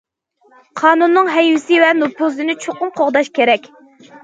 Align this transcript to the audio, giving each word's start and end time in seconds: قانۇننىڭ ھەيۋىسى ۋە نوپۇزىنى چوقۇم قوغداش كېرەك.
قانۇننىڭ 0.81 1.29
ھەيۋىسى 1.35 1.79
ۋە 1.85 1.91
نوپۇزىنى 1.99 2.57
چوقۇم 2.67 2.93
قوغداش 2.99 3.33
كېرەك. 3.39 3.73